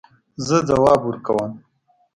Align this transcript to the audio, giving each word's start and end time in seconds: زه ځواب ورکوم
زه 0.47 0.57
ځواب 0.69 1.01
ورکوم 1.03 1.51